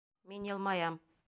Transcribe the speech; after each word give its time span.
Мин 0.31 0.47
йылмаям. 0.49 0.95